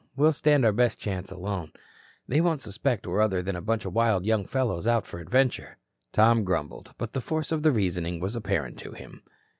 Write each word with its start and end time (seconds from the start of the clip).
We'll 0.15 0.33
stand 0.33 0.65
our 0.65 0.71
best 0.71 0.97
chance 0.97 1.29
alone. 1.31 1.73
They 2.27 2.41
won't 2.41 2.61
suspect 2.61 3.05
we're 3.05 3.21
other 3.21 3.43
than 3.43 3.55
a 3.55 3.61
bunch 3.61 3.85
of 3.85 3.93
wild 3.93 4.25
young 4.25 4.47
fellows 4.47 4.87
out 4.87 5.05
for 5.05 5.19
adventure." 5.19 5.77
Tom 6.11 6.43
grumbled, 6.43 6.95
but 6.97 7.13
the 7.13 7.21
force 7.21 7.51
of 7.51 7.61
the 7.61 7.71
reasoning 7.71 8.19
was 8.19 8.35
apparent 8.35 8.79
to 8.79 8.93
him. 8.93 9.21